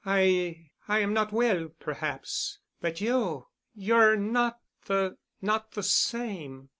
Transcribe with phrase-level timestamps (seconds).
[0.03, 2.57] "I—I am not well, perhaps.
[2.81, 6.69] But you—you're not the—not the same.